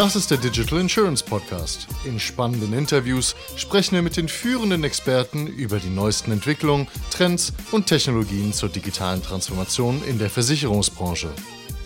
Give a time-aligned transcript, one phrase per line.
[0.00, 1.86] Das ist der Digital Insurance Podcast.
[2.06, 7.86] In spannenden Interviews sprechen wir mit den führenden Experten über die neuesten Entwicklungen, Trends und
[7.86, 11.28] Technologien zur digitalen Transformation in der Versicherungsbranche.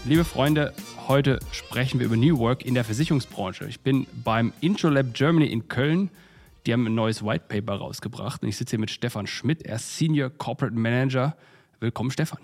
[0.04, 0.72] Liebe Freunde,
[1.08, 3.64] heute sprechen wir über New Work in der Versicherungsbranche.
[3.64, 6.08] Ich bin beim IntroLab Germany in Köln.
[6.66, 9.62] Die haben ein neues White Paper rausgebracht und ich sitze hier mit Stefan Schmidt.
[9.62, 11.36] Er ist Senior Corporate Manager.
[11.80, 12.38] Willkommen, Stefan.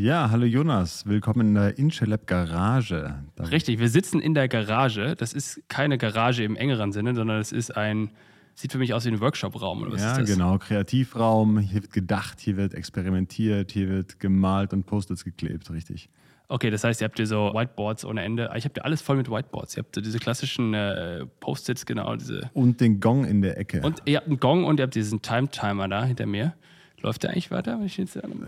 [0.00, 3.16] Ja, hallo Jonas, willkommen in der Inchelab Garage.
[3.34, 5.16] Da Richtig, wir sitzen in der Garage.
[5.16, 8.12] Das ist keine Garage im engeren Sinne, sondern es ist ein,
[8.54, 9.82] sieht für mich aus wie ein Workshop-Raum.
[9.82, 10.30] Oder was ja, ist das?
[10.30, 11.58] genau, Kreativraum.
[11.58, 16.08] Hier wird gedacht, hier wird experimentiert, hier wird gemalt und Post-its geklebt, richtig.
[16.46, 18.52] Okay, das heißt, ihr habt hier so Whiteboards ohne Ende.
[18.54, 19.76] Ich habe ja alles voll mit Whiteboards.
[19.76, 22.14] Ihr habt so diese klassischen äh, Post-its, genau.
[22.14, 23.80] Diese und den Gong in der Ecke.
[23.80, 26.54] Und ihr habt einen Gong und ihr habt diesen Time-Timer da hinter mir.
[27.00, 27.78] Läuft der eigentlich weiter?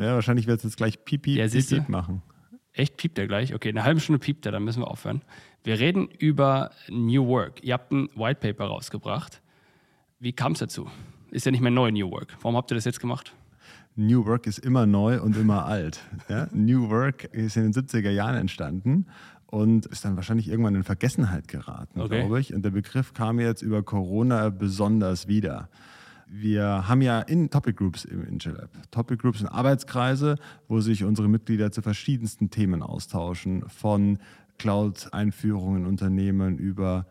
[0.00, 2.22] Ja, wahrscheinlich wird es jetzt gleich Pipi, ja, Pipi machen.
[2.72, 3.54] Echt piept der gleich?
[3.54, 5.22] Okay, eine halbe Stunde piept der, dann müssen wir aufhören.
[5.64, 7.62] Wir reden über New Work.
[7.62, 9.42] Ihr habt ein White Paper rausgebracht.
[10.18, 10.88] Wie kam es dazu?
[11.30, 12.36] Ist ja nicht mehr neu, New Work.
[12.42, 13.34] Warum habt ihr das jetzt gemacht?
[13.96, 16.00] New Work ist immer neu und immer alt.
[16.28, 16.48] Ja?
[16.52, 19.06] New Work ist in den 70er Jahren entstanden
[19.46, 22.20] und ist dann wahrscheinlich irgendwann in Vergessenheit geraten, okay.
[22.20, 22.54] glaube ich.
[22.54, 25.68] Und der Begriff kam jetzt über Corona besonders wieder
[26.32, 28.70] wir haben ja in Topic Groups im InGelab.
[28.92, 30.36] Topic Groups sind Arbeitskreise,
[30.68, 34.18] wo sich unsere Mitglieder zu verschiedensten Themen austauschen, von
[34.58, 37.06] Cloud-Einführungen in Unternehmen über,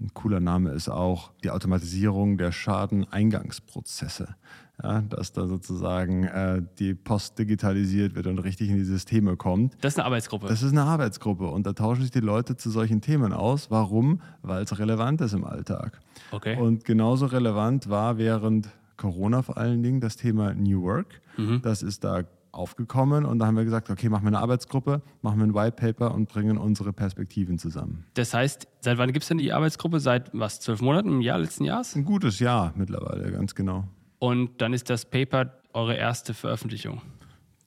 [0.00, 4.34] ein cooler Name ist auch, die Automatisierung der Schadeneingangsprozesse
[4.82, 9.76] ja, dass da sozusagen äh, die Post digitalisiert wird und richtig in die Systeme kommt.
[9.80, 10.48] Das ist eine Arbeitsgruppe.
[10.48, 13.70] Das ist eine Arbeitsgruppe und da tauschen sich die Leute zu solchen Themen aus.
[13.70, 14.20] Warum?
[14.42, 16.00] Weil es relevant ist im Alltag.
[16.32, 16.58] Okay.
[16.58, 21.20] Und genauso relevant war während Corona vor allen Dingen das Thema New Work.
[21.36, 21.62] Mhm.
[21.62, 22.24] Das ist da
[22.54, 25.76] aufgekommen und da haben wir gesagt, okay, machen wir eine Arbeitsgruppe, machen wir ein White
[25.76, 28.06] Paper und bringen unsere Perspektiven zusammen.
[28.14, 30.00] Das heißt, seit wann gibt es denn die Arbeitsgruppe?
[30.00, 31.94] Seit was, zwölf Monaten, im Jahr letzten Jahres?
[31.94, 33.88] Ein gutes Jahr mittlerweile, ganz genau.
[34.18, 37.02] Und dann ist das Paper eure erste Veröffentlichung.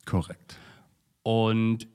[0.06, 0.58] Korrekt.
[1.24, 1.88] Und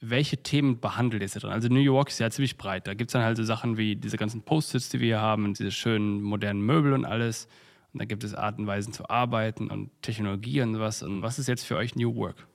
[0.00, 1.52] welche Themen behandelt ihr da drin?
[1.52, 2.88] Also New York ist ja ziemlich breit.
[2.88, 5.44] Da gibt es dann halt so Sachen wie diese ganzen Post-its, die wir hier haben,
[5.44, 7.46] und diese schönen modernen Möbel und alles.
[7.92, 11.02] Und da gibt es Arten und Weisen zu arbeiten und Technologie und was.
[11.02, 12.46] Und was ist jetzt für euch New Work?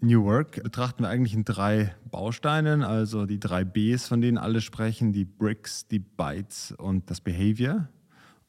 [0.00, 4.60] New Work betrachten wir eigentlich in drei Bausteinen, also die drei Bs, von denen alle
[4.60, 7.88] sprechen, die Bricks, die Bytes und das Behavior.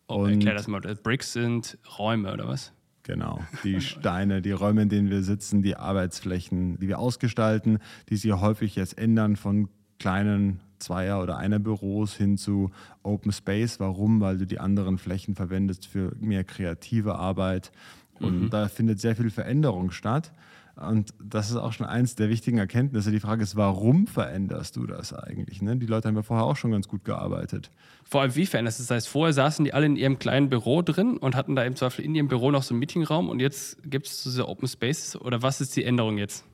[0.07, 0.81] Und Erklär das mal.
[0.81, 2.73] Bricks sind Räume oder was?
[3.03, 8.17] Genau, die Steine, die Räume, in denen wir sitzen, die Arbeitsflächen, die wir ausgestalten, die
[8.17, 9.69] sich häufig jetzt ändern von
[9.99, 12.71] kleinen Zweier- oder Einer-Büros hin zu
[13.03, 13.79] Open Space.
[13.79, 14.21] Warum?
[14.21, 17.71] Weil du die anderen Flächen verwendest für mehr kreative Arbeit.
[18.19, 18.49] Und mhm.
[18.49, 20.31] da findet sehr viel Veränderung statt.
[20.75, 23.11] Und das ist auch schon eins der wichtigen Erkenntnisse.
[23.11, 25.61] Die Frage ist, warum veränderst du das eigentlich?
[25.61, 25.75] Ne?
[25.77, 27.71] Die Leute haben ja vorher auch schon ganz gut gearbeitet.
[28.03, 28.87] Vor allem, wie veränderst du das?
[28.87, 31.75] Das heißt, vorher saßen die alle in ihrem kleinen Büro drin und hatten da im
[31.75, 35.19] Zweifel in ihrem Büro noch so einen Meetingraum und jetzt gibt es diese Open Spaces
[35.19, 36.45] oder was ist die Änderung jetzt?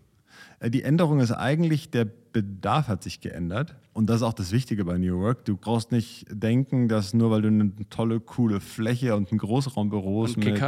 [0.59, 3.75] Äh, die Änderung ist eigentlich, der Bedarf hat sich geändert.
[3.93, 5.45] Und das ist auch das Wichtige bei New Work.
[5.45, 10.27] Du brauchst nicht denken, dass nur weil du eine tolle, coole Fläche und ein Großraumbüro
[10.35, 10.61] mit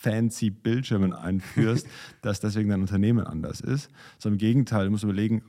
[0.00, 1.86] fancy Bildschirmen einführst,
[2.22, 3.90] dass deswegen dein Unternehmen anders ist.
[4.18, 5.42] Sondern im Gegenteil, du musst überlegen,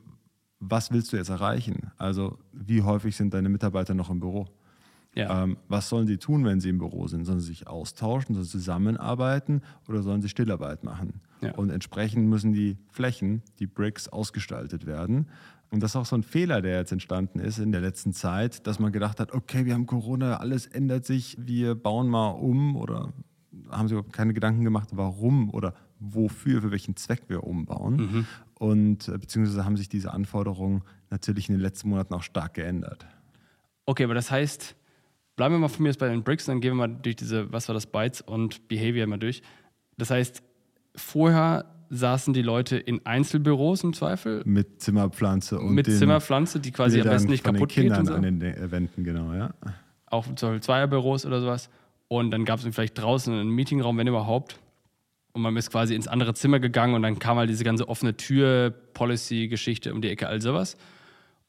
[0.60, 1.92] was willst du jetzt erreichen?
[1.98, 4.48] Also wie häufig sind deine Mitarbeiter noch im Büro?
[5.14, 5.44] Ja.
[5.44, 7.26] Ähm, was sollen sie tun, wenn sie im Büro sind?
[7.26, 11.22] Sollen sie sich austauschen, sollen sie zusammenarbeiten oder sollen sie Stillarbeit machen?
[11.42, 11.54] Ja.
[11.56, 15.28] Und entsprechend müssen die Flächen, die Bricks, ausgestaltet werden.
[15.70, 18.68] Und das ist auch so ein Fehler, der jetzt entstanden ist in der letzten Zeit,
[18.68, 22.76] dass man gedacht hat, okay, wir haben Corona, alles ändert sich, wir bauen mal um
[22.76, 23.14] oder
[23.70, 27.96] haben sich überhaupt keine Gedanken gemacht, warum oder wofür, für welchen Zweck wir umbauen.
[27.96, 28.28] Mhm.
[28.56, 33.06] Und äh, beziehungsweise haben sich diese Anforderungen natürlich in den letzten Monaten auch stark geändert.
[33.86, 34.76] Okay, aber das heißt,
[35.42, 37.52] bleiben wir mal von mir jetzt bei den Bricks, dann gehen wir mal durch diese,
[37.52, 39.42] was war das, Bytes und Behavior mal durch.
[39.98, 40.44] Das heißt,
[40.96, 44.44] vorher saßen die Leute in Einzelbüros im Zweifel.
[44.46, 47.92] Mit Zimmerpflanze und mit Zimmerpflanze, die quasi Bildern am besten nicht kaputt geht.
[47.92, 48.14] Und so.
[48.14, 49.56] an den Wänden, genau, ja.
[50.06, 51.72] Auch zum Beispiel Zweierbüros oder sowas.
[52.08, 54.60] Und dann gab es vielleicht draußen einen Meetingraum, wenn überhaupt.
[55.32, 58.16] Und man ist quasi ins andere Zimmer gegangen und dann kam halt diese ganze offene
[58.16, 60.78] Tür-Policy-Geschichte um die Ecke, all sowas.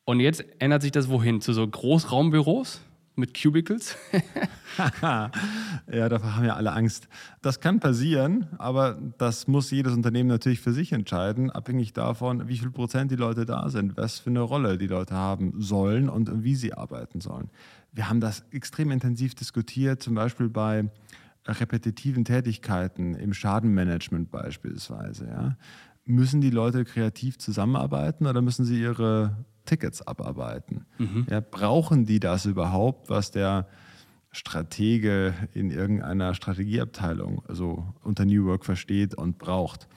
[0.06, 1.43] Und jetzt ändert sich das wohin?
[1.43, 2.81] Zu so Großraumbüros?
[3.17, 3.97] Mit Cubicles?
[5.03, 7.09] ja, davor haben ja alle Angst.
[7.43, 12.59] Das kann passieren, aber das muss jedes Unternehmen natürlich für sich entscheiden, abhängig davon, wie
[12.59, 16.43] viel Prozent die Leute da sind, was für eine Rolle die Leute haben sollen und
[16.43, 17.50] wie sie arbeiten sollen.
[17.93, 20.88] Wir haben das extrem intensiv diskutiert, zum Beispiel bei
[21.47, 25.26] repetitiven Tätigkeiten im Schadenmanagement beispielsweise.
[25.26, 25.56] Ja.
[26.05, 30.87] Müssen die Leute kreativ zusammenarbeiten oder müssen sie ihre Tickets abarbeiten.
[31.31, 33.67] Ja, brauchen die das überhaupt, was der
[34.32, 39.88] Stratege in irgendeiner Strategieabteilung, also unter New Work versteht und braucht?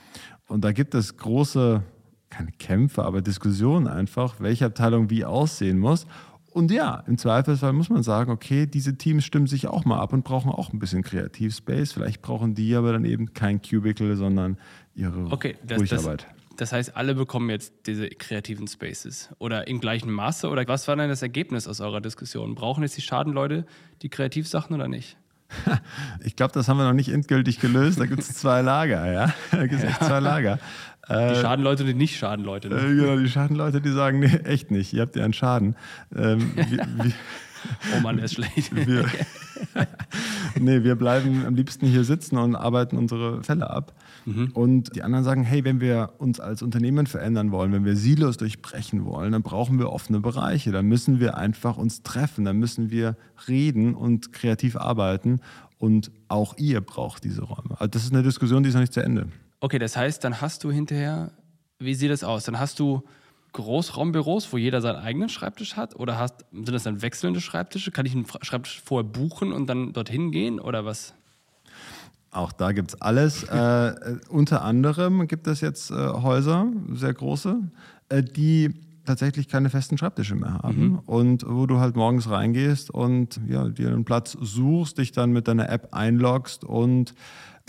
[0.48, 1.84] Und da gibt es große,
[2.30, 6.06] keine Kämpfe, aber Diskussionen einfach, welche Abteilung wie aussehen muss.
[6.52, 10.14] Und ja, im Zweifelsfall muss man sagen, okay, diese Teams stimmen sich auch mal ab
[10.14, 11.92] und brauchen auch ein bisschen Kreativspace.
[11.92, 14.58] Vielleicht brauchen die aber dann eben kein Cubicle, sondern
[14.96, 16.28] ihre Okay, das, Ruhigarbeit.
[16.58, 20.50] Das heißt, alle bekommen jetzt diese kreativen Spaces oder im gleichen Maße?
[20.50, 22.56] Oder was war denn das Ergebnis aus eurer Diskussion?
[22.56, 23.66] Brauchen jetzt die Schadenleute
[24.02, 25.18] die Kreativsachen oder nicht?
[26.24, 28.00] Ich glaube, das haben wir noch nicht endgültig gelöst.
[28.00, 29.34] Da gibt es zwei Lager, ja.
[29.52, 30.60] Da gibt es echt zwei Lager.
[31.08, 32.68] Die Schadenleute und die Nicht-Schadenleute.
[32.68, 32.78] Ne?
[32.78, 35.76] Äh, genau, die Schadenleute, die sagen, nee, echt nicht, ihr habt ja einen Schaden.
[36.16, 37.14] Ähm, wir, wir,
[37.96, 38.76] Oh Mann, der ist schlecht.
[38.76, 39.06] wir,
[40.60, 43.94] nee, wir bleiben am liebsten hier sitzen und arbeiten unsere Fälle ab.
[44.54, 48.38] Und die anderen sagen, hey, wenn wir uns als Unternehmen verändern wollen, wenn wir Silos
[48.38, 50.72] durchbrechen wollen, dann brauchen wir offene Bereiche.
[50.72, 53.18] Dann müssen wir einfach uns treffen, dann müssen wir
[53.48, 55.42] reden und kreativ arbeiten.
[55.78, 57.80] Und auch ihr braucht diese Räume.
[57.80, 59.28] Also das ist eine Diskussion, die ist noch nicht zu Ende.
[59.60, 61.32] Okay, das heißt, dann hast du hinterher,
[61.78, 62.46] wie sieht das aus?
[62.46, 63.04] Dann hast du
[63.56, 65.96] Großraumbüros, wo jeder seinen eigenen Schreibtisch hat?
[65.96, 67.92] Oder hast, sind das dann wechselnde Schreibtische?
[67.92, 71.14] Kann ich einen Schreibtisch vorher buchen und dann dorthin gehen oder was?
[72.32, 73.44] Auch da gibt es alles.
[73.44, 77.58] äh, äh, unter anderem gibt es jetzt äh, Häuser, sehr große,
[78.10, 78.74] äh, die
[79.06, 83.88] tatsächlich keine festen Schreibtische mehr haben und wo du halt morgens reingehst und ja, dir
[83.88, 87.14] einen Platz suchst, dich dann mit deiner App einloggst und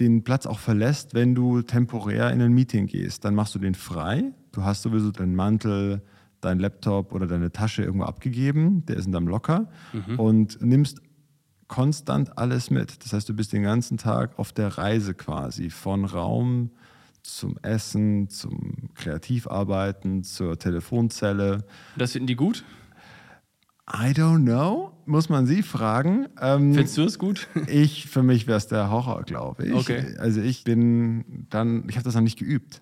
[0.00, 3.25] den Platz auch verlässt, wenn du temporär in ein Meeting gehst.
[3.25, 4.33] Dann machst du den frei.
[4.56, 6.00] Du hast sowieso deinen Mantel,
[6.41, 9.69] deinen Laptop oder deine Tasche irgendwo abgegeben, der ist in deinem Locker
[10.17, 11.03] und nimmst
[11.69, 13.05] konstant alles mit.
[13.05, 16.70] Das heißt, du bist den ganzen Tag auf der Reise quasi von Raum
[17.23, 21.67] zum Essen, zum Kreativarbeiten, zur Telefonzelle.
[21.99, 22.64] Das finden die gut?
[23.93, 26.29] I don't know, muss man sie fragen.
[26.41, 27.47] Ähm, Findest du es gut?
[27.67, 29.75] ich, für mich wäre es der Horror, glaube ich.
[29.75, 30.17] Okay.
[30.19, 32.81] Also ich bin dann, ich habe das noch nicht geübt.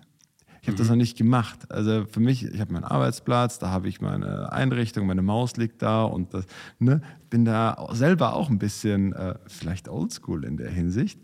[0.65, 1.71] Ich habe das noch nicht gemacht.
[1.71, 5.83] Also für mich, ich habe meinen Arbeitsplatz, da habe ich meine Einrichtung, meine Maus liegt
[5.83, 6.47] da und das,
[6.79, 11.19] ne, bin da selber auch ein bisschen äh, vielleicht oldschool in der Hinsicht.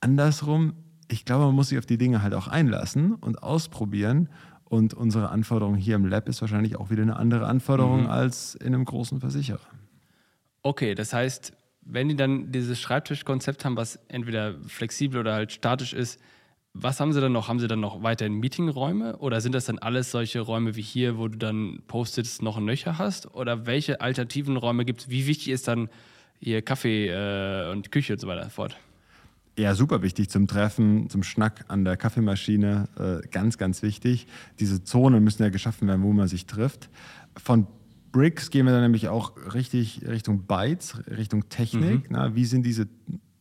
[0.00, 0.72] Andersrum,
[1.06, 4.30] ich glaube, man muss sich auf die Dinge halt auch einlassen und ausprobieren.
[4.64, 8.68] Und unsere Anforderung hier im Lab ist wahrscheinlich auch wieder eine andere Anforderung als in
[8.68, 9.60] einem großen Versicherer.
[10.62, 11.52] Okay, das heißt,
[11.82, 16.18] wenn die dann dieses Schreibtischkonzept haben, was entweder flexibel oder halt statisch ist,
[16.80, 17.48] was haben sie dann noch?
[17.48, 21.18] Haben sie dann noch weiterhin Meetingräume oder sind das dann alles solche Räume wie hier,
[21.18, 23.34] wo du dann Post-its noch ein Nöcher hast?
[23.34, 25.08] Oder welche alternativen Räume gibt es?
[25.08, 25.88] Wie wichtig ist dann
[26.40, 28.76] hier Kaffee äh, und Küche und so weiter fort?
[29.58, 32.88] Ja, super wichtig zum Treffen, zum Schnack an der Kaffeemaschine.
[32.96, 34.28] Äh, ganz, ganz wichtig.
[34.60, 36.88] Diese Zonen müssen ja geschaffen werden, wo man sich trifft.
[37.36, 37.66] Von
[38.12, 42.06] Bricks gehen wir dann nämlich auch richtig Richtung Bytes, Richtung Technik.
[42.10, 42.86] Na, wie sind diese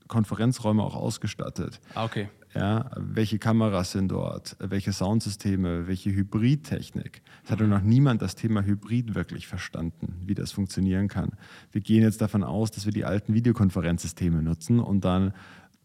[0.07, 1.79] Konferenzräume auch ausgestattet?
[1.93, 2.29] Ah, okay.
[2.53, 4.55] Ja, welche Kameras sind dort?
[4.59, 5.87] Welche Soundsysteme?
[5.87, 7.21] Welche Hybridtechnik?
[7.43, 11.31] Es hatte noch niemand das Thema Hybrid wirklich verstanden, wie das funktionieren kann.
[11.71, 15.33] Wir gehen jetzt davon aus, dass wir die alten Videokonferenzsysteme nutzen und dann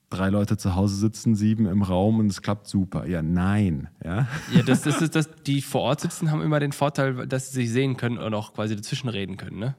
[0.09, 3.07] drei Leute zu Hause sitzen, sieben im Raum und es klappt super.
[3.07, 3.89] Ja, nein.
[4.05, 7.51] Ja, Ja, das, das ist das, die vor Ort sitzen, haben immer den Vorteil, dass
[7.51, 9.75] sie sich sehen können und auch quasi dazwischen reden können, ne?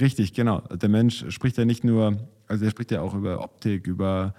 [0.00, 0.60] richtig, genau.
[0.60, 4.34] Der Mensch spricht ja nicht nur, also er spricht ja auch über Optik, über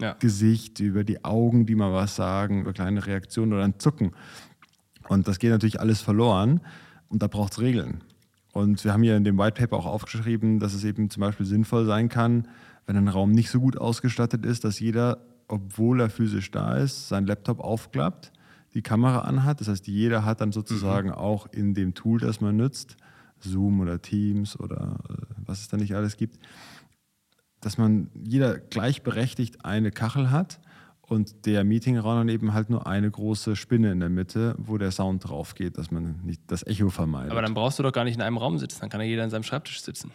[0.00, 0.14] Ja.
[0.14, 4.12] Gesicht, über die Augen, die mal was sagen, über kleine Reaktionen oder ein Zucken.
[5.08, 6.60] Und das geht natürlich alles verloren
[7.08, 8.04] und da braucht es Regeln.
[8.52, 11.46] Und wir haben hier in dem White Paper auch aufgeschrieben, dass es eben zum Beispiel
[11.46, 12.48] sinnvoll sein kann,
[12.86, 17.08] wenn ein Raum nicht so gut ausgestattet ist, dass jeder, obwohl er physisch da ist,
[17.08, 18.32] seinen Laptop aufklappt,
[18.74, 19.60] die Kamera anhat.
[19.60, 22.96] Das heißt, jeder hat dann sozusagen auch in dem Tool, das man nutzt,
[23.40, 25.14] Zoom oder Teams oder äh,
[25.46, 26.38] was es da nicht alles gibt,
[27.60, 30.60] dass man jeder gleichberechtigt eine Kachel hat
[31.08, 34.90] und der Meetingraum dann eben halt nur eine große Spinne in der Mitte, wo der
[34.90, 37.32] Sound drauf geht, dass man nicht das Echo vermeidet.
[37.32, 39.24] Aber dann brauchst du doch gar nicht in einem Raum sitzen, dann kann ja jeder
[39.24, 40.12] in seinem Schreibtisch sitzen.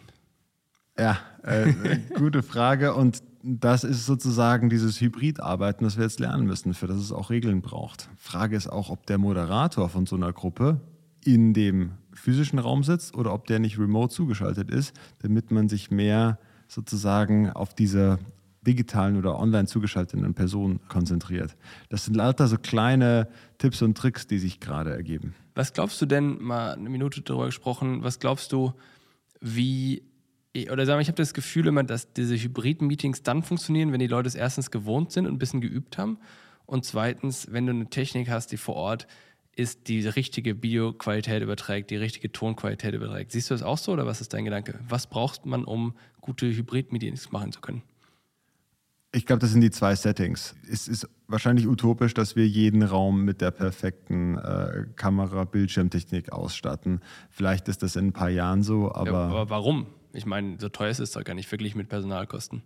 [0.98, 1.72] ja, äh,
[2.16, 2.94] gute Frage.
[2.94, 7.28] Und das ist sozusagen dieses Hybridarbeiten, das wir jetzt lernen müssen, für das es auch
[7.28, 8.08] Regeln braucht.
[8.16, 10.80] Frage ist auch, ob der Moderator von so einer Gruppe
[11.24, 15.90] in dem physischen Raum sitzt oder ob der nicht remote zugeschaltet ist, damit man sich
[15.90, 18.18] mehr sozusagen auf diese
[18.66, 21.56] digitalen oder online zugeschalteten Personen konzentriert.
[21.90, 23.28] Das sind lauter so kleine
[23.58, 25.34] Tipps und Tricks, die sich gerade ergeben.
[25.54, 28.72] Was glaubst du denn, mal eine Minute darüber gesprochen, was glaubst du,
[29.40, 30.02] wie,
[30.70, 34.06] oder sagen wir, ich habe das Gefühl immer, dass diese Hybrid-Meetings dann funktionieren, wenn die
[34.06, 36.18] Leute es erstens gewohnt sind und ein bisschen geübt haben
[36.66, 39.06] und zweitens, wenn du eine Technik hast, die vor Ort
[39.56, 43.32] ist, die richtige Videoqualität überträgt, die richtige Tonqualität überträgt.
[43.32, 44.78] Siehst du das auch so oder was ist dein Gedanke?
[44.88, 47.82] Was braucht man, um gute Hybrid-Meetings machen zu können?
[49.12, 50.56] Ich glaube, das sind die zwei Settings.
[50.68, 57.00] Es ist wahrscheinlich utopisch, dass wir jeden Raum mit der perfekten äh, Kamera-Bildschirmtechnik ausstatten.
[57.30, 59.10] Vielleicht ist das in ein paar Jahren so, aber.
[59.10, 59.86] Ja, aber warum?
[60.12, 62.62] Ich meine, so teuer ist es doch gar nicht wirklich mit Personalkosten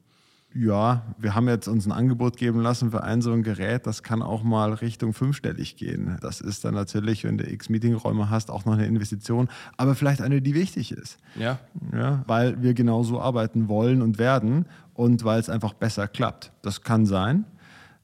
[0.54, 4.02] ja, wir haben jetzt uns ein Angebot geben lassen für ein so ein Gerät, das
[4.02, 6.16] kann auch mal Richtung fünfstellig gehen.
[6.22, 10.22] Das ist dann natürlich, wenn du x Meetingräume hast, auch noch eine Investition, aber vielleicht
[10.22, 11.18] eine, die wichtig ist.
[11.38, 11.58] Ja.
[11.92, 16.52] ja weil wir genauso arbeiten wollen und werden und weil es einfach besser klappt.
[16.62, 17.44] Das kann sein.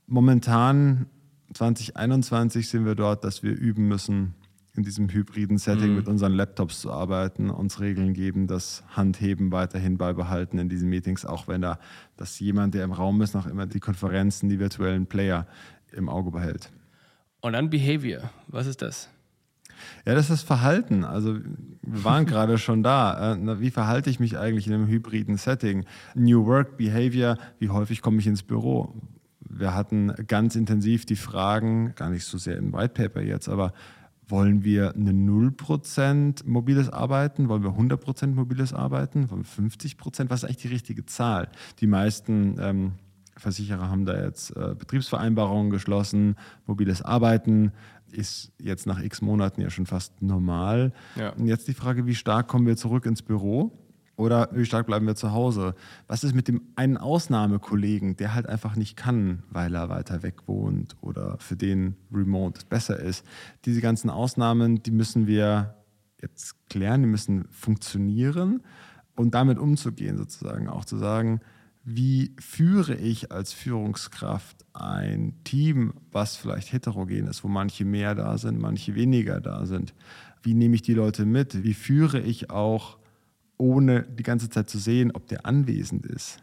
[0.06, 1.06] Momentan
[1.54, 4.34] 2021 sind wir dort, dass wir üben müssen,
[4.76, 5.97] in diesem hybriden Setting mhm.
[5.97, 11.25] mit unseren Laptops zu arbeiten, uns Regeln geben, das Handheben weiterhin beibehalten in diesen Meetings,
[11.25, 11.78] auch wenn da
[12.16, 15.47] dass jemand, der im Raum ist, noch immer die Konferenzen, die virtuellen Player
[15.93, 16.71] im Auge behält.
[17.40, 19.09] Und dann Behavior, was ist das?
[20.07, 21.04] Ja, das ist Verhalten.
[21.04, 21.38] Also
[21.83, 23.35] wir waren gerade schon da.
[23.35, 25.85] Äh, wie verhalte ich mich eigentlich in einem hybriden Setting?
[26.14, 28.95] New Work Behavior, wie häufig komme ich ins Büro?
[29.40, 33.73] Wir hatten ganz intensiv die Fragen, gar nicht so sehr im White Paper jetzt, aber
[34.28, 37.49] wollen wir eine 0% mobiles Arbeiten?
[37.49, 39.31] Wollen wir 100% mobiles Arbeiten?
[39.31, 40.31] Wollen wir 50%?
[40.31, 41.49] Was ist eigentlich die richtige Zahl?
[41.81, 42.93] Die meisten ähm,
[43.37, 46.37] Versicherer haben da jetzt äh, Betriebsvereinbarungen geschlossen.
[46.66, 47.73] Mobiles Arbeiten
[48.12, 50.93] ist jetzt nach x Monaten ja schon fast normal.
[51.16, 51.31] Ja.
[51.31, 53.73] Und jetzt die Frage, wie stark kommen wir zurück ins Büro?
[54.16, 55.75] Oder wie stark bleiben wir zu Hause?
[56.06, 60.47] Was ist mit dem einen Ausnahmekollegen, der halt einfach nicht kann, weil er weiter weg
[60.47, 63.26] wohnt oder für den Remote besser ist?
[63.64, 65.75] Diese ganzen Ausnahmen, die müssen wir
[66.23, 68.62] jetzt klären, die müssen funktionieren
[69.16, 70.68] und damit umzugehen sozusagen.
[70.68, 71.40] Auch zu sagen,
[71.85, 78.38] wie führe ich als Führungskraft ein Team, was vielleicht heterogen ist, wo manche mehr da
[78.38, 79.92] sind, manche weniger da sind?
[80.42, 81.62] Wie nehme ich die Leute mit?
[81.62, 82.99] Wie führe ich auch
[83.58, 86.42] ohne die ganze Zeit zu sehen, ob der anwesend ist.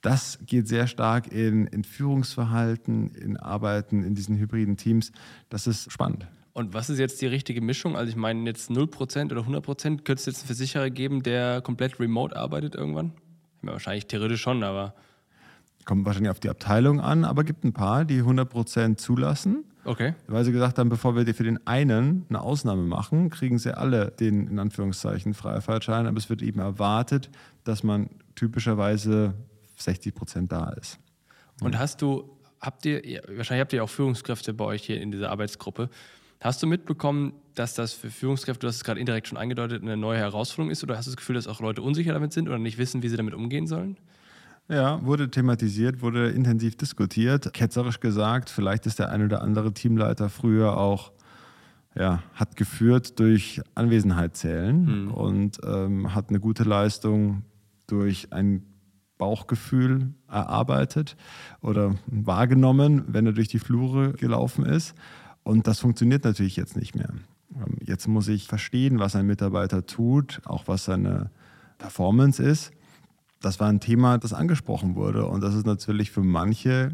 [0.00, 5.10] Das geht sehr stark in, in Führungsverhalten, in Arbeiten in diesen hybriden Teams.
[5.48, 6.28] Das ist spannend.
[6.52, 7.96] Und was ist jetzt die richtige Mischung?
[7.96, 12.00] Also ich meine jetzt 0% oder 100%, könnte es jetzt einen Versicherer geben, der komplett
[12.00, 13.12] remote arbeitet irgendwann?
[13.62, 14.94] Ja, wahrscheinlich theoretisch schon, aber...
[15.84, 20.14] Kommt wahrscheinlich auf die Abteilung an, aber gibt ein paar, die 100% zulassen Okay.
[20.26, 24.10] Weil sie gesagt haben, bevor wir für den einen eine Ausnahme machen, kriegen sie alle
[24.10, 27.30] den in Anführungszeichen Freifahrtschein, aber es wird eben erwartet,
[27.64, 29.34] dass man typischerweise
[29.76, 30.98] 60 Prozent da ist.
[31.60, 35.30] Und hast du, habt ihr, wahrscheinlich habt ihr auch Führungskräfte bei euch hier in dieser
[35.30, 35.88] Arbeitsgruppe.
[36.40, 39.96] Hast du mitbekommen, dass das für Führungskräfte, du hast es gerade indirekt schon angedeutet, eine
[39.96, 40.82] neue Herausforderung ist?
[40.82, 43.08] Oder hast du das Gefühl, dass auch Leute unsicher damit sind oder nicht wissen, wie
[43.08, 43.96] sie damit umgehen sollen?
[44.68, 47.52] Ja, wurde thematisiert, wurde intensiv diskutiert.
[47.52, 51.12] Ketzerisch gesagt, vielleicht ist der ein oder andere Teamleiter früher auch,
[51.94, 55.10] ja, hat geführt durch Anwesenheit zählen mhm.
[55.12, 57.42] und ähm, hat eine gute Leistung
[57.86, 58.66] durch ein
[59.18, 61.16] Bauchgefühl erarbeitet
[61.62, 64.94] oder wahrgenommen, wenn er durch die Flure gelaufen ist.
[65.44, 67.10] Und das funktioniert natürlich jetzt nicht mehr.
[67.54, 71.30] Ähm, jetzt muss ich verstehen, was ein Mitarbeiter tut, auch was seine
[71.78, 72.72] Performance ist
[73.46, 75.24] das war ein Thema, das angesprochen wurde.
[75.26, 76.90] Und das ist natürlich für manche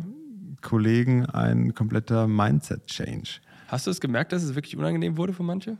[0.60, 3.40] Kollegen ein kompletter Mindset-Change.
[3.68, 5.78] Hast du es gemerkt, dass es wirklich unangenehm wurde für manche?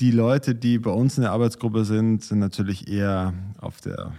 [0.00, 4.12] Die Leute, die bei uns in der Arbeitsgruppe sind, sind natürlich eher auf der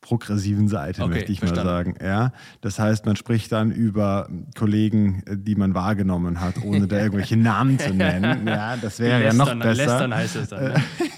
[0.00, 1.66] progressiven Seite, okay, möchte ich verstanden.
[1.66, 1.94] mal sagen.
[2.00, 7.36] Ja, das heißt, man spricht dann über Kollegen, die man wahrgenommen hat, ohne da irgendwelche
[7.36, 8.46] Namen zu nennen.
[8.54, 9.74] Ja, das wäre ja noch besser.
[9.74, 10.64] Lästern heißt es dann.
[10.64, 10.74] Ne?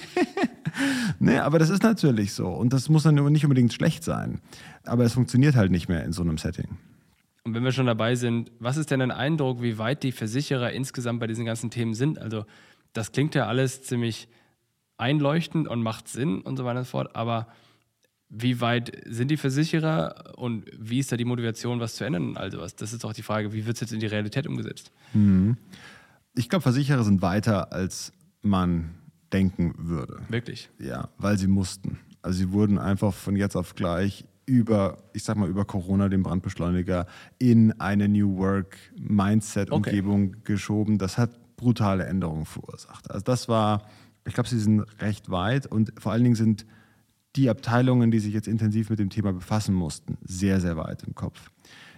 [1.19, 2.49] nee, aber das ist natürlich so.
[2.49, 4.41] Und das muss dann nicht unbedingt schlecht sein.
[4.85, 6.79] Aber es funktioniert halt nicht mehr in so einem Setting.
[7.45, 10.73] Und wenn wir schon dabei sind, was ist denn ein Eindruck, wie weit die Versicherer
[10.73, 12.19] insgesamt bei diesen ganzen Themen sind?
[12.19, 12.45] Also,
[12.93, 14.29] das klingt ja alles ziemlich
[14.99, 17.15] einleuchtend und macht Sinn und so weiter und so fort.
[17.15, 17.47] Aber
[18.29, 22.37] wie weit sind die Versicherer und wie ist da die Motivation, was zu ändern?
[22.37, 22.75] Also, was?
[22.75, 24.91] Das ist auch die Frage, wie wird es jetzt in die Realität umgesetzt?
[25.15, 25.57] Mhm.
[26.35, 28.95] Ich glaube, Versicherer sind weiter, als man
[29.37, 30.21] denken würde.
[30.29, 30.71] Wirklich?
[30.79, 31.99] Ja, weil sie mussten.
[32.23, 36.23] Also sie wurden einfach von jetzt auf gleich über, ich sag mal, über Corona, den
[36.23, 37.07] Brandbeschleuniger,
[37.39, 40.41] in eine New Work Mindset-Umgebung okay.
[40.45, 40.99] geschoben.
[40.99, 43.11] Das hat brutale Änderungen verursacht.
[43.11, 43.89] Also das war,
[44.27, 46.67] ich glaube, sie sind recht weit und vor allen Dingen sind
[47.35, 51.15] die Abteilungen, die sich jetzt intensiv mit dem Thema befassen mussten, sehr, sehr weit im
[51.15, 51.51] Kopf.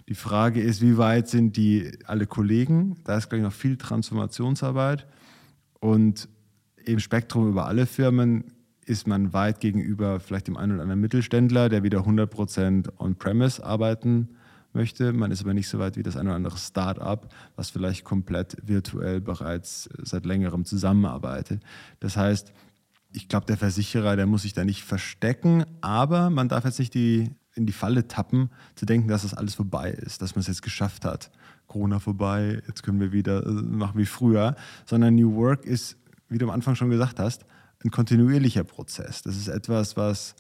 [0.09, 2.97] Die Frage ist, wie weit sind die alle Kollegen?
[3.05, 5.07] Da ist, glaube ich, noch viel Transformationsarbeit.
[5.81, 6.29] Und
[6.93, 8.45] im Spektrum über alle Firmen
[8.87, 14.29] ist man weit gegenüber vielleicht dem einen oder anderen Mittelständler, der wieder 100% on-premise arbeiten
[14.73, 15.13] möchte.
[15.13, 18.57] Man ist aber nicht so weit wie das ein oder andere Start-up, was vielleicht komplett
[18.67, 21.63] virtuell bereits seit längerem zusammenarbeitet.
[22.01, 22.53] Das heißt,
[23.13, 26.95] ich glaube, der Versicherer, der muss sich da nicht verstecken, aber man darf jetzt nicht
[26.95, 30.47] die, in die Falle tappen, zu denken, dass das alles vorbei ist, dass man es
[30.47, 31.31] jetzt geschafft hat.
[31.67, 36.39] Corona vorbei, jetzt können wir wieder äh, machen wie früher, sondern New Work ist, wie
[36.39, 37.45] du am Anfang schon gesagt hast,
[37.85, 39.23] ein kontinuierlicher Prozess.
[39.23, 40.35] Das ist etwas, was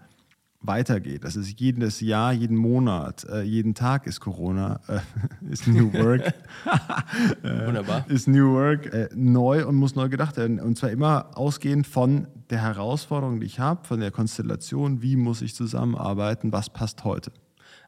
[0.61, 1.23] weitergeht.
[1.23, 4.99] Das ist jedes Jahr, jeden Monat, äh, jeden Tag ist Corona, äh,
[5.50, 6.26] ist New Work.
[7.42, 8.04] äh, Wunderbar.
[8.09, 10.59] Ist New Work äh, neu und muss neu gedacht werden.
[10.59, 15.42] Und zwar immer ausgehend von der Herausforderung, die ich habe, von der Konstellation, wie muss
[15.42, 17.30] ich zusammenarbeiten, was passt heute.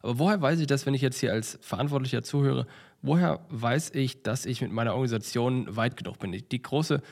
[0.02, 2.66] Aber woher weiß ich das, wenn ich jetzt hier als Verantwortlicher zuhöre,
[3.02, 6.32] woher weiß ich, dass ich mit meiner Organisation weit genug bin?
[6.32, 7.02] Die große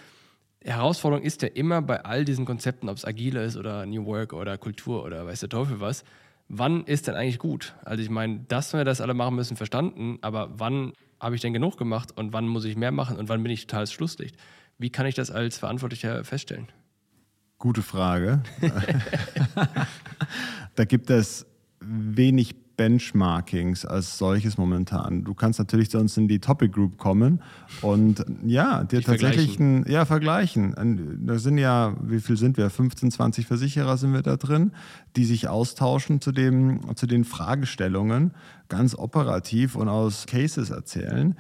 [0.65, 4.33] Herausforderung ist ja immer bei all diesen Konzepten, ob es agile ist oder New Work
[4.33, 6.05] oder Kultur oder weiß der Teufel was,
[6.49, 7.75] wann ist denn eigentlich gut?
[7.85, 11.53] Also ich meine, dass wir das alle machen müssen, verstanden, aber wann habe ich denn
[11.53, 14.37] genug gemacht und wann muss ich mehr machen und wann bin ich total Schlusslicht?
[14.79, 16.69] Wie kann ich das als Verantwortlicher feststellen?
[17.59, 18.43] Gute Frage.
[20.77, 21.45] da gibt es
[21.81, 25.25] wenig Benchmarkings als solches momentan.
[25.25, 27.43] Du kannst natürlich sonst in die Topic Group kommen
[27.83, 29.85] und ja, dir tatsächlich vergleichen.
[29.85, 31.21] Ein, ja, vergleichen.
[31.27, 32.71] Da sind ja, wie viel sind wir?
[32.71, 34.71] 15, 20 Versicherer sind wir da drin,
[35.17, 38.33] die sich austauschen zu, dem, zu den Fragestellungen,
[38.69, 41.35] ganz operativ und aus Cases erzählen.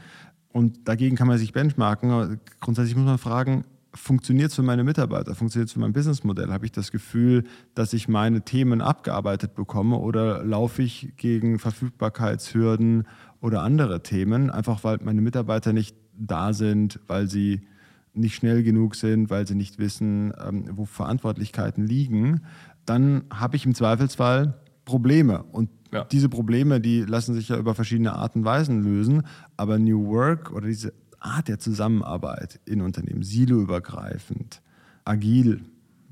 [0.52, 2.40] Und dagegen kann man sich benchmarken.
[2.60, 3.64] Grundsätzlich muss man fragen,
[3.98, 6.50] funktioniert es für meine Mitarbeiter, funktioniert es für mein Businessmodell?
[6.50, 13.06] Habe ich das Gefühl, dass ich meine Themen abgearbeitet bekomme oder laufe ich gegen Verfügbarkeitshürden
[13.40, 17.62] oder andere Themen, einfach weil meine Mitarbeiter nicht da sind, weil sie
[18.14, 22.42] nicht schnell genug sind, weil sie nicht wissen, ähm, wo Verantwortlichkeiten liegen,
[22.86, 25.44] dann habe ich im Zweifelsfall Probleme.
[25.52, 26.04] Und ja.
[26.04, 29.26] diese Probleme, die lassen sich ja über verschiedene Arten und Weisen lösen.
[29.56, 34.62] Aber New Work oder diese Art der Zusammenarbeit in Unternehmen, siloübergreifend,
[35.04, 35.64] agil,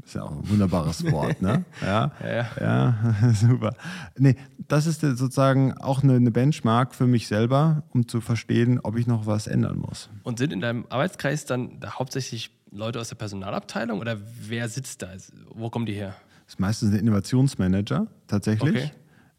[0.05, 1.65] ist ja auch ein wunderbares Wort, ne?
[1.83, 3.33] Ja, ja, ja.
[3.35, 3.75] super.
[4.17, 4.37] Nee,
[4.69, 9.07] das ist sozusagen auch eine, eine, Benchmark für mich selber, um zu verstehen, ob ich
[9.07, 10.09] noch was ändern muss.
[10.23, 15.09] Und sind in deinem Arbeitskreis dann hauptsächlich Leute aus der Personalabteilung oder wer sitzt da?
[15.55, 16.15] Wo kommen die her?
[16.45, 18.91] Das ist meistens ein Innovationsmanager tatsächlich, okay.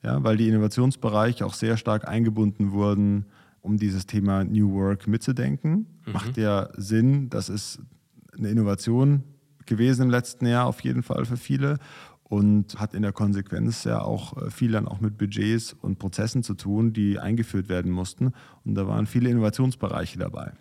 [0.03, 3.25] ja, weil die Innovationsbereiche auch sehr stark eingebunden wurden
[3.67, 5.87] um dieses Thema New Work mitzudenken.
[6.05, 6.13] Mhm.
[6.13, 7.79] Macht ja Sinn, das ist
[8.37, 9.23] eine Innovation
[9.65, 11.77] gewesen im letzten Jahr auf jeden Fall für viele
[12.23, 16.43] und hat in der Konsequenz ja auch äh, viel dann auch mit Budgets und Prozessen
[16.43, 18.33] zu tun, die eingeführt werden mussten.
[18.65, 20.53] Und da waren viele Innovationsbereiche dabei.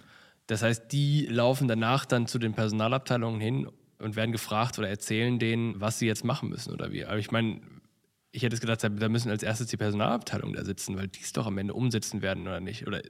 [0.47, 5.39] Das heißt, die laufen danach dann zu den Personalabteilungen hin und werden gefragt oder erzählen
[5.39, 7.05] denen, was sie jetzt machen müssen oder wie.
[7.05, 7.61] Aber ich meine,
[8.33, 11.33] ich hätte es gedacht, da müssen als erstes die Personalabteilung da sitzen, weil die es
[11.33, 12.87] doch am Ende umsetzen werden oder nicht.
[12.87, 13.01] Oder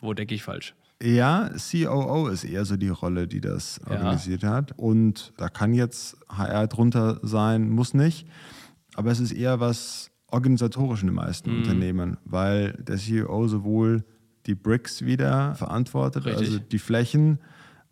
[0.00, 0.74] wo denke ich falsch?
[1.02, 3.92] Ja, COO ist eher so die Rolle, die das ja.
[3.92, 4.72] organisiert hat.
[4.76, 8.28] Und da kann jetzt HR drunter sein, muss nicht.
[8.94, 11.58] Aber es ist eher was organisatorisch in den meisten mhm.
[11.58, 14.04] Unternehmen, weil der CEO sowohl
[14.46, 16.48] die Bricks wieder verantwortet, Richtig.
[16.48, 17.40] also die Flächen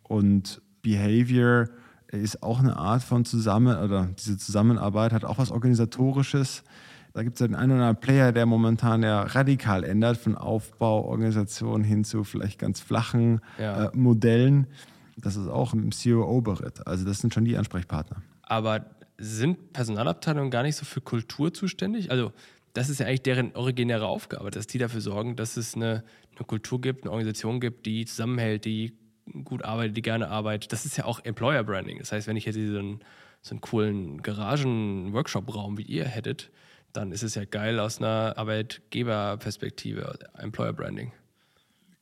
[0.02, 1.68] und Behavior
[2.10, 6.64] ist auch eine Art von Zusammen- oder diese Zusammenarbeit hat auch was Organisatorisches.
[7.12, 11.04] Da gibt es den einen oder anderen Player, der momentan ja radikal ändert, von Aufbau,
[11.04, 13.86] Organisation hin zu vielleicht ganz flachen ja.
[13.86, 14.66] äh, Modellen.
[15.16, 16.86] Das ist auch im COO-Beritt.
[16.86, 18.22] Also das sind schon die Ansprechpartner.
[18.42, 18.86] Aber
[19.18, 22.10] sind Personalabteilungen gar nicht so für Kultur zuständig?
[22.10, 22.32] Also
[22.72, 26.04] das ist ja eigentlich deren originäre Aufgabe, dass die dafür sorgen, dass es eine,
[26.36, 28.92] eine Kultur gibt, eine Organisation gibt, die zusammenhält, die
[29.44, 30.72] gut arbeitet, die gerne arbeitet.
[30.72, 31.98] Das ist ja auch Employer Branding.
[31.98, 33.00] Das heißt, wenn ich jetzt so einen,
[33.40, 36.50] so einen coolen Garagen-Workshop-Raum wie ihr hättet,
[36.92, 41.12] dann ist es ja geil aus einer Arbeitgeberperspektive, Employer Branding.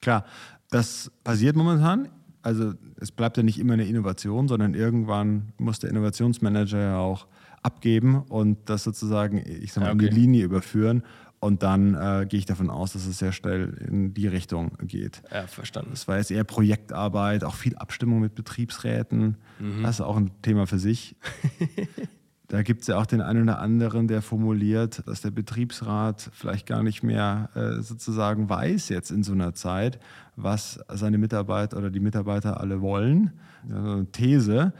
[0.00, 0.24] Klar,
[0.70, 2.08] das passiert momentan.
[2.42, 7.26] Also es bleibt ja nicht immer eine Innovation, sondern irgendwann muss der Innovationsmanager ja auch
[7.62, 10.06] abgeben und das sozusagen, ich sag mal, ja, okay.
[10.06, 11.02] in die Linie überführen.
[11.46, 15.22] Und dann äh, gehe ich davon aus, dass es sehr schnell in die Richtung geht.
[15.32, 15.92] Ja, verstanden.
[15.92, 19.36] Es war jetzt eher Projektarbeit, auch viel Abstimmung mit Betriebsräten.
[19.60, 19.84] Mhm.
[19.84, 21.14] Das ist auch ein Thema für sich.
[22.48, 26.66] da gibt es ja auch den einen oder anderen, der formuliert, dass der Betriebsrat vielleicht
[26.66, 30.00] gar nicht mehr äh, sozusagen weiß jetzt in so einer Zeit,
[30.34, 33.30] was seine Mitarbeiter oder die Mitarbeiter alle wollen.
[33.72, 34.72] Also eine These,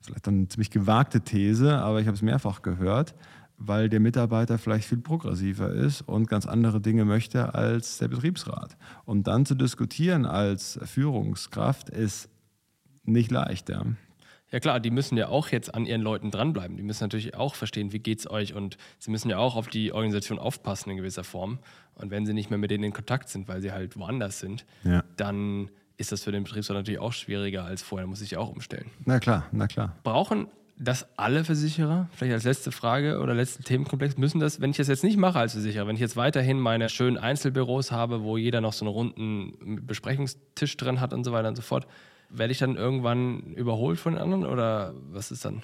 [0.00, 3.16] vielleicht eine ziemlich gewagte These, aber ich habe es mehrfach gehört
[3.58, 8.76] weil der Mitarbeiter vielleicht viel progressiver ist und ganz andere Dinge möchte als der Betriebsrat.
[9.04, 12.28] Und dann zu diskutieren als Führungskraft ist
[13.04, 13.68] nicht leicht.
[13.68, 13.84] Ja.
[14.50, 16.76] Ja klar, die müssen ja auch jetzt an ihren Leuten dranbleiben.
[16.78, 19.92] Die müssen natürlich auch verstehen, wie geht's euch und sie müssen ja auch auf die
[19.92, 21.58] Organisation aufpassen in gewisser Form.
[21.94, 24.64] Und wenn sie nicht mehr mit denen in Kontakt sind, weil sie halt woanders sind,
[24.84, 25.04] Ja.
[25.16, 28.06] dann ist das für den Betriebsrat natürlich auch schwieriger als vorher.
[28.06, 28.88] Da muss ich auch umstellen.
[29.04, 29.96] Na klar, na klar.
[30.02, 30.46] Brauchen
[30.78, 32.08] das alle Versicherer?
[32.12, 34.16] Vielleicht als letzte Frage oder letzten Themenkomplex.
[34.16, 36.88] Müssen das, wenn ich das jetzt nicht mache als Versicherer, wenn ich jetzt weiterhin meine
[36.88, 41.48] schönen Einzelbüros habe, wo jeder noch so einen runden Besprechungstisch drin hat und so weiter
[41.48, 41.86] und so fort,
[42.30, 45.62] werde ich dann irgendwann überholt von den anderen oder was ist dann?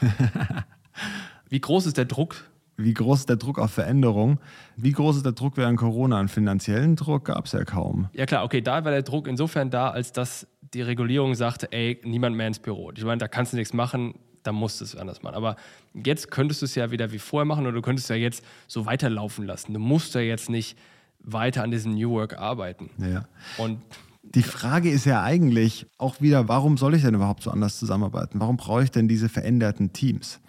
[1.48, 2.50] Wie groß ist der Druck?
[2.76, 4.40] Wie groß ist der Druck auf Veränderung?
[4.76, 6.18] Wie groß ist der Druck während Corona?
[6.18, 8.08] Einen finanziellen Druck gab es ja kaum.
[8.14, 12.00] Ja klar, okay, da war der Druck insofern da, als dass die Regulierung sagte, ey,
[12.02, 12.90] niemand mehr ins Büro.
[12.96, 15.34] Ich meine, da kannst du nichts machen, da musst du es anders machen.
[15.34, 15.56] Aber
[15.94, 18.86] jetzt könntest du es ja wieder wie vorher machen oder du könntest ja jetzt so
[18.86, 19.72] weiterlaufen lassen.
[19.72, 20.76] Du musst ja jetzt nicht
[21.20, 22.90] weiter an diesem New Work arbeiten.
[22.98, 23.24] Ja.
[23.58, 23.80] Und
[24.22, 28.40] Die Frage ist ja eigentlich auch wieder, warum soll ich denn überhaupt so anders zusammenarbeiten?
[28.40, 30.40] Warum brauche ich denn diese veränderten Teams?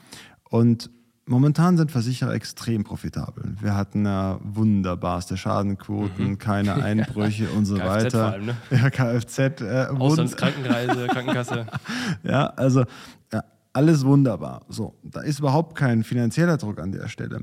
[0.49, 0.89] Und
[1.25, 3.55] momentan sind Versicherer extrem profitabel.
[3.61, 8.31] Wir hatten ja wunderbarste Schadenquoten, keine Einbrüche und so Kfz vor weiter.
[8.33, 8.57] allem, ne?
[8.71, 9.39] Ja, Kfz.
[9.61, 11.65] Äh, Auslandskrankenreise, Krankenkasse.
[12.23, 12.83] ja, also
[13.31, 14.65] ja, alles wunderbar.
[14.69, 17.41] So, da ist überhaupt kein finanzieller Druck an der Stelle.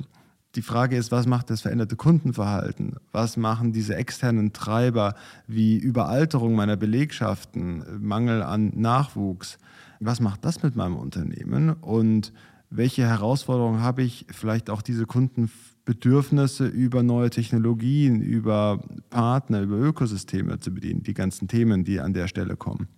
[0.57, 2.97] Die Frage ist, was macht das veränderte Kundenverhalten?
[3.13, 5.15] Was machen diese externen Treiber
[5.47, 9.59] wie Überalterung meiner Belegschaften, Mangel an Nachwuchs?
[10.01, 11.71] Was macht das mit meinem Unternehmen?
[11.71, 12.33] Und
[12.69, 20.59] welche Herausforderungen habe ich, vielleicht auch diese Kundenbedürfnisse über neue Technologien, über Partner, über Ökosysteme
[20.59, 21.05] zu bedienen?
[21.05, 22.89] Die ganzen Themen, die an der Stelle kommen.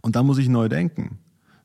[0.00, 1.18] Und da muss ich neu denken.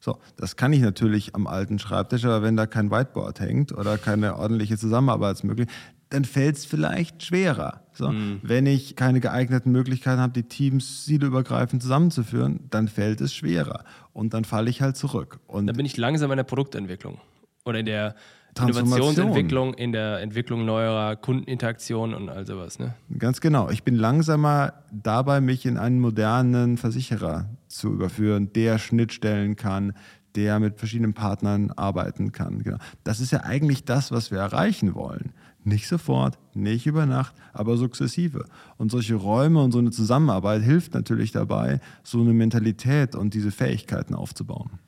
[0.08, 3.98] So, das kann ich natürlich am alten Schreibtisch, aber wenn da kein Whiteboard hängt oder
[3.98, 5.76] keine ordentliche Zusammenarbeitsmöglichkeit,
[6.08, 7.82] dann fällt es vielleicht schwerer.
[7.92, 13.84] So, Wenn ich keine geeigneten Möglichkeiten habe, die Teams siloübergreifend zusammenzuführen, dann fällt es schwerer.
[14.14, 15.42] Und dann falle ich halt zurück.
[15.46, 17.20] Und Da bin ich langsam in der Produktentwicklung
[17.66, 18.16] oder in der.
[18.60, 22.80] Innovationsentwicklung, in der Entwicklung neuerer Kundeninteraktionen und all sowas.
[22.80, 22.94] Ne?
[23.18, 23.70] Ganz genau.
[23.70, 29.94] Ich bin langsamer dabei, mich in einen modernen Versicherer zu überführen, der Schnittstellen kann,
[30.36, 32.64] der mit verschiedenen Partnern arbeiten kann.
[32.64, 32.78] Genau.
[33.04, 35.34] Das ist ja eigentlich das, was wir erreichen wollen.
[35.64, 38.46] Nicht sofort, nicht über Nacht, aber sukzessive.
[38.78, 43.52] Und solche Räume und so eine Zusammenarbeit hilft natürlich dabei, so eine Mentalität und diese
[43.52, 44.80] Fähigkeiten aufzubauen.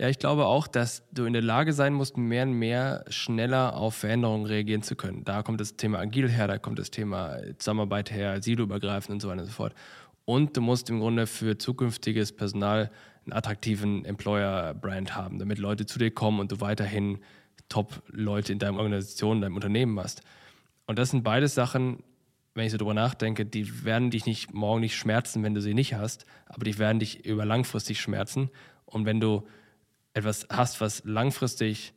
[0.00, 3.76] Ja, ich glaube auch, dass du in der Lage sein musst, mehr und mehr schneller
[3.76, 5.24] auf Veränderungen reagieren zu können.
[5.24, 9.28] Da kommt das Thema Agil her, da kommt das Thema Zusammenarbeit her, siloübergreifend und so
[9.28, 9.74] weiter und so fort.
[10.24, 12.92] Und du musst im Grunde für zukünftiges Personal
[13.24, 17.18] einen attraktiven Employer-Brand haben, damit Leute zu dir kommen und du weiterhin
[17.68, 20.22] Top-Leute in deiner Organisation, in deinem Unternehmen hast.
[20.86, 22.04] Und das sind beides Sachen,
[22.54, 25.74] wenn ich so drüber nachdenke, die werden dich nicht morgen nicht schmerzen, wenn du sie
[25.74, 28.48] nicht hast, aber die werden dich über langfristig schmerzen.
[28.86, 29.44] Und wenn du
[30.18, 31.94] etwas hast, was langfristig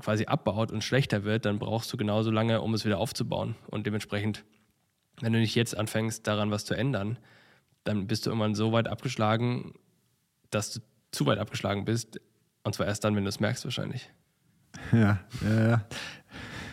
[0.00, 3.54] quasi abbaut und schlechter wird, dann brauchst du genauso lange, um es wieder aufzubauen.
[3.68, 4.44] Und dementsprechend,
[5.20, 7.18] wenn du nicht jetzt anfängst, daran was zu ändern,
[7.84, 9.74] dann bist du irgendwann so weit abgeschlagen,
[10.50, 10.80] dass du
[11.12, 12.20] zu weit abgeschlagen bist.
[12.64, 14.10] Und zwar erst dann, wenn du es merkst, wahrscheinlich.
[14.92, 15.86] Ja, ja, ja.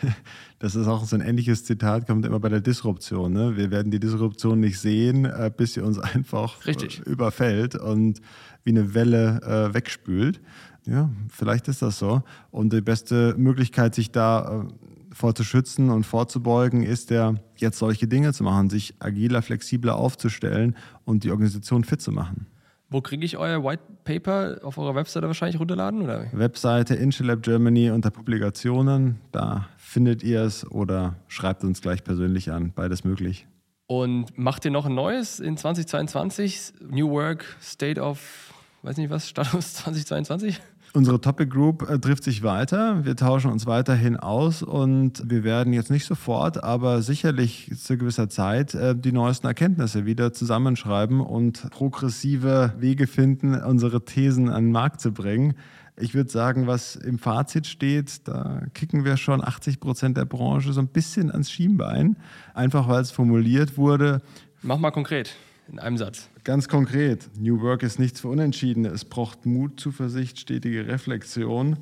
[0.58, 3.32] Das ist auch so ein ähnliches Zitat, kommt immer bei der Disruption.
[3.32, 3.56] Ne?
[3.56, 7.00] Wir werden die Disruption nicht sehen, äh, bis sie uns einfach Richtig.
[7.00, 8.20] äh, überfällt und
[8.62, 10.40] wie eine Welle äh, wegspült.
[10.86, 12.22] Ja, vielleicht ist das so.
[12.52, 17.78] Und die beste Möglichkeit, sich da äh, vor zu schützen und vorzubeugen, ist ja, jetzt
[17.78, 22.46] solche Dinge zu machen, sich agiler, flexibler aufzustellen und die Organisation fit zu machen.
[22.92, 26.02] Wo kriege ich euer White Paper auf eurer Webseite wahrscheinlich runterladen?
[26.02, 26.26] Oder?
[26.32, 32.72] Webseite Ingelab Germany unter Publikationen, da findet ihr es oder schreibt uns gleich persönlich an,
[32.74, 33.46] beides möglich.
[33.86, 36.74] Und macht ihr noch ein neues in 2022?
[36.88, 40.60] New Work, State of, weiß nicht was, Status 2022?
[40.94, 43.02] Unsere Topic Group äh, trifft sich weiter.
[43.06, 48.28] Wir tauschen uns weiterhin aus und wir werden jetzt nicht sofort, aber sicherlich zu gewisser
[48.28, 54.72] Zeit äh, die neuesten Erkenntnisse wieder zusammenschreiben und progressive Wege finden, unsere Thesen an den
[54.72, 55.54] Markt zu bringen.
[55.98, 60.74] Ich würde sagen, was im Fazit steht, da kicken wir schon 80 Prozent der Branche
[60.74, 62.18] so ein bisschen ans Schienbein,
[62.52, 64.20] einfach weil es formuliert wurde.
[64.60, 65.36] Mach mal konkret,
[65.68, 66.28] in einem Satz.
[66.44, 68.88] Ganz konkret, New Work ist nichts für Unentschiedene.
[68.88, 71.78] Es braucht Mut, Zuversicht, stetige Reflexion.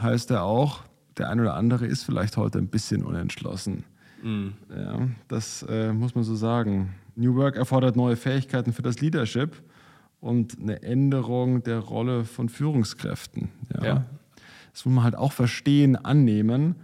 [0.00, 0.82] Heißt ja auch,
[1.18, 3.84] der eine oder andere ist vielleicht heute ein bisschen unentschlossen.
[4.74, 6.94] Ja, das äh, muss man so sagen.
[7.14, 9.62] New Work erfordert neue Fähigkeiten für das Leadership
[10.20, 13.50] und eine Änderung der Rolle von Führungskräften.
[13.74, 13.84] Ja.
[13.84, 14.04] Ja.
[14.72, 16.74] Das muss man halt auch verstehen, annehmen.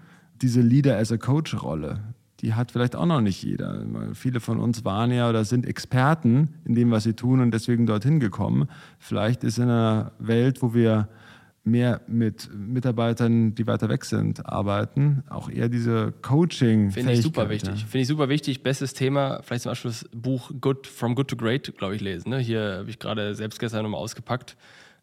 [0.42, 2.00] Diese Leader as a Coach-Rolle,
[2.40, 3.85] die hat vielleicht auch noch nicht jeder.
[4.14, 7.87] Viele von uns waren ja oder sind Experten in dem, was sie tun und deswegen
[7.87, 8.68] dorthin gekommen.
[8.98, 11.09] Vielleicht ist in einer Welt, wo wir
[11.62, 17.50] mehr mit Mitarbeitern, die weiter weg sind, arbeiten, auch eher diese coaching Finde ich super
[17.50, 17.85] wichtig.
[17.85, 18.62] Finde ich super wichtig.
[18.62, 22.31] Bestes Thema, vielleicht zum das Buch Good, From Good to Great, glaube ich, lesen.
[22.31, 22.38] Ne?
[22.38, 24.57] Hier habe ich gerade selbst gestern nochmal ausgepackt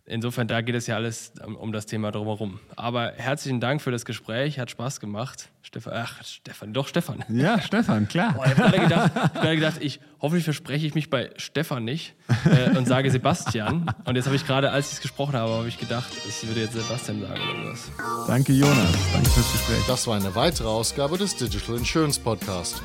[0.08, 2.60] insofern, da geht es ja alles um, um, das Thema drumherum.
[2.76, 5.50] Aber herzlichen Dank für das Gespräch, hat Spaß gemacht.
[5.62, 7.24] Stefan, ach, Stefan, doch Stefan.
[7.30, 8.34] Ja, Stefan, klar.
[8.34, 12.16] Boah, ich habe gerade gedacht, hab gedacht, ich hoffentlich verspreche ich mich bei Stefan nicht
[12.46, 13.94] äh, und sage Sebastian.
[14.06, 16.62] Und jetzt habe ich gerade, als ich es gesprochen habe, habe ich gedacht, ich würde
[16.62, 17.92] jetzt Sebastian sagen oder was.
[18.28, 18.96] Danke, Jonas.
[19.14, 19.84] Danke fürs Gespräch.
[19.88, 22.82] Das war eine weitere Ausgabe des Digital Insurance Podcast.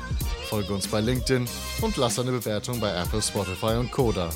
[0.49, 1.47] Folge uns bei LinkedIn
[1.81, 4.29] und lass eine Bewertung bei Apple, Spotify und Koda.